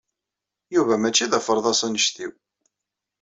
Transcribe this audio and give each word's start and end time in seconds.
Yuba 0.73 0.95
mačči 1.01 1.25
d 1.31 1.33
aferḍas 1.39 1.81
anect-iw. 1.87 2.33